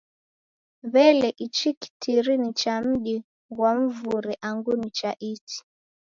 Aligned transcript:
W'ele 0.93 1.29
ichi 1.45 1.69
kitiri 1.81 2.33
ni 2.41 2.51
cha 2.59 2.75
mdi 2.87 3.15
ghwa 3.55 3.71
mvure 3.81 4.33
angu 4.49 4.73
ni 4.79 4.89
cha 4.97 5.11
iti? 5.31 5.57